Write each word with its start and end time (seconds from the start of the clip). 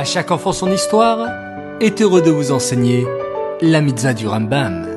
À 0.00 0.04
chaque 0.04 0.30
enfant 0.30 0.54
son 0.54 0.72
histoire 0.72 1.28
est 1.78 2.00
heureux 2.00 2.22
de 2.22 2.30
vous 2.30 2.52
enseigner 2.52 3.06
la 3.60 3.82
mitzvah 3.82 4.14
du 4.14 4.26
Rambam. 4.26 4.88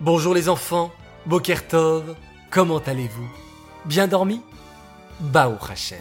Bonjour 0.00 0.32
les 0.32 0.48
enfants, 0.48 0.90
Bokertov, 1.26 2.16
comment 2.48 2.78
allez-vous? 2.78 3.28
Bien 3.84 4.08
dormi? 4.08 4.40
Bao 5.20 5.56
Hashem. 5.70 5.98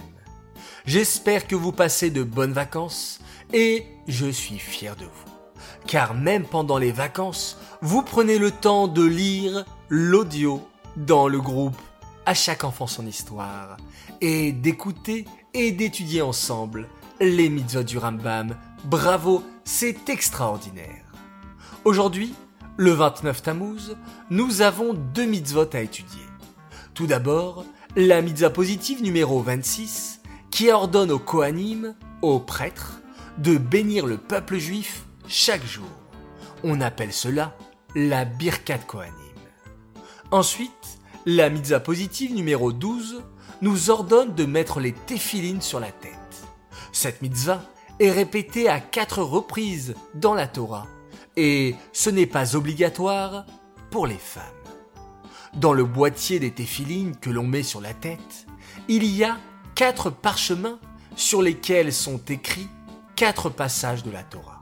J'espère 0.86 1.46
que 1.46 1.58
vous 1.58 1.74
passez 1.74 2.10
de 2.10 2.24
bonnes 2.24 2.54
vacances 2.54 3.20
et 3.52 3.86
je 4.08 4.28
suis 4.28 4.60
fier 4.60 4.96
de 4.96 5.04
vous. 5.04 5.62
Car 5.88 6.14
même 6.14 6.46
pendant 6.46 6.78
les 6.78 6.94
vacances, 6.94 7.60
vous 7.82 8.02
prenez 8.02 8.38
le 8.38 8.52
temps 8.52 8.88
de 8.88 9.04
lire 9.04 9.66
l'audio 9.90 10.66
dans 10.96 11.28
le 11.28 11.42
groupe 11.42 11.76
À 12.28 12.34
chaque 12.34 12.66
enfant 12.66 12.88
son 12.88 13.08
histoire 13.08 13.78
et 14.20 14.52
d'écouter 14.52 15.24
et 15.54 15.72
d'étudier 15.72 16.22
ensemble 16.22 16.90
les 17.22 17.48
mitzvot 17.48 17.84
du 17.84 17.98
Rambam. 17.98 18.58
Bravo, 18.84 19.46
c'est 19.64 20.10
extraordinaire. 20.10 21.06
Aujourd'hui, 21.86 22.36
le 22.76 22.92
29 22.92 23.42
Tammuz, 23.42 23.96
nous 24.30 24.62
avons 24.62 24.94
deux 24.94 25.24
mitzvot 25.24 25.74
à 25.74 25.80
étudier. 25.80 26.26
Tout 26.94 27.08
d'abord, 27.08 27.64
la 27.96 28.22
mitzvah 28.22 28.50
positive 28.50 29.02
numéro 29.02 29.42
26 29.42 30.20
qui 30.52 30.70
ordonne 30.70 31.12
aux 31.12 31.20
Kohanim, 31.20 31.96
aux 32.22 32.42
prêtres, 32.42 33.00
de 33.38 33.58
bénir 33.58 34.06
le 34.06 34.18
peuple 34.18 34.58
juif 34.58 35.06
chaque 35.30 35.66
jour. 35.66 35.88
On 36.62 36.82
appelle 36.82 37.14
cela 37.14 37.56
la 37.96 38.26
Birkat 38.26 38.80
Kohanim. 38.80 39.14
Ensuite, 40.32 40.98
la 41.30 41.50
mitzvah 41.50 41.82
positive 41.82 42.34
numéro 42.34 42.72
12 42.72 43.22
nous 43.62 43.90
ordonne 43.90 44.34
de 44.34 44.46
mettre 44.46 44.80
les 44.80 44.94
téphilines 44.94 45.62
sur 45.62 45.82
la 45.82 45.92
tête. 45.92 46.14
Cette 46.94 47.22
mitzvah 47.22 47.62
est 48.00 48.12
répétée 48.12 48.70
à 48.70 48.80
quatre 48.80 49.22
reprises 49.22 49.94
dans 50.16 50.34
la 50.34 50.48
Torah 50.48 50.88
et 51.36 51.76
ce 51.92 52.10
n'est 52.10 52.28
pas 52.28 52.56
obligatoire 52.56 53.46
pour 53.92 54.08
les 54.08 54.18
femmes. 54.18 54.46
Dans 55.54 55.74
le 55.74 55.84
boîtier 55.84 56.40
des 56.40 56.52
téphilines 56.52 57.18
que 57.18 57.30
l'on 57.30 57.44
met 57.44 57.64
sur 57.64 57.82
la 57.82 57.94
tête, 57.94 58.48
il 58.88 59.04
y 59.04 59.26
a 59.26 59.38
quatre 59.76 60.10
parchemins 60.10 60.80
sur 61.18 61.42
lesquels 61.42 61.92
sont 61.92 62.22
écrits 62.30 62.70
quatre 63.18 63.50
passages 63.50 64.04
de 64.04 64.12
la 64.12 64.24
Torah. 64.24 64.62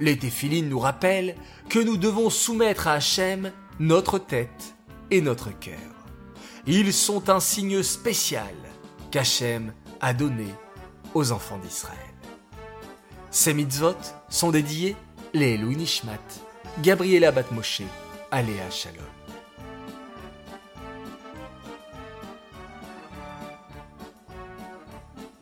Les 0.00 0.18
téphilines 0.18 0.70
nous 0.70 0.78
rappellent 0.78 1.36
que 1.68 1.80
nous 1.80 1.98
devons 1.98 2.30
soumettre 2.30 2.88
à 2.88 2.94
Hachem 2.94 3.52
notre 3.78 4.18
tête 4.18 4.74
et 5.12 5.20
notre 5.20 5.50
cœur. 5.50 5.76
Ils 6.66 6.92
sont 6.92 7.28
un 7.28 7.38
signe 7.38 7.82
spécial 7.82 8.54
qu'Hachem 9.10 9.74
a 10.00 10.14
donné 10.14 10.46
aux 11.12 11.32
enfants 11.32 11.58
d'Israël. 11.58 11.98
Ces 13.30 13.52
mitzvot 13.52 13.94
sont 14.30 14.50
dédiés 14.50 14.96
les 15.34 15.58
Louis 15.58 15.76
Nishmat, 15.76 16.18
Gabriela 16.82 17.30
Batmoshe, 17.30 17.82
Aléa 18.30 18.70
Shalom. 18.70 19.04